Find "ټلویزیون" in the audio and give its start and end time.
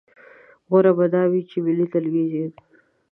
1.93-2.51